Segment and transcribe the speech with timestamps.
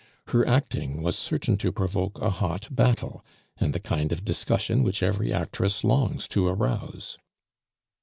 [0.29, 3.23] Her acting was certain to provoke a hot battle,
[3.57, 7.19] and the kind of discussion which every actress longs to arouse.